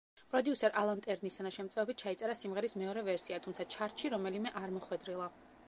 პროდიუსერ 0.29 0.71
ალან 0.81 1.03
ტერნის 1.07 1.37
თანაშემწეობით 1.39 1.99
ჩაიწერა 2.05 2.37
სიმღერის 2.41 2.75
მეორე 2.85 3.05
ვერსია, 3.11 3.39
თუმცა 3.47 3.69
ჩარტში 3.77 4.15
რომელიმე 4.17 4.59
არ 4.65 4.77
მოხვედრილა. 4.81 5.33